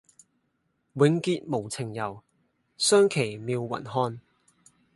[0.93, 2.23] 永結無情遊，
[2.75, 4.17] 相期邈雲漢